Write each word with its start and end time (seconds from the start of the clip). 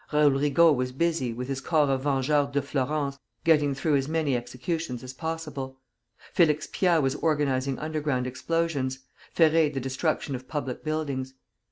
Raoul 0.11 0.31
Rigault 0.31 0.73
was 0.77 0.91
busy, 0.91 1.31
with 1.31 1.47
his 1.47 1.61
corps 1.61 1.91
of 1.91 2.01
Vengeurs 2.01 2.49
de 2.51 2.59
Flourens, 2.63 3.19
getting 3.43 3.75
through 3.75 3.95
as 3.97 4.07
many 4.09 4.35
executions 4.35 5.03
as 5.03 5.13
possible; 5.13 5.77
Félix 6.35 6.67
Pyat 6.71 7.03
was 7.03 7.13
organizing 7.13 7.77
underground 7.77 8.25
explosions, 8.25 8.97
Ferré, 9.37 9.71
the 9.71 9.79
destruction 9.79 10.33
of 10.33 10.47
public 10.47 10.83
buildings. 10.83 11.35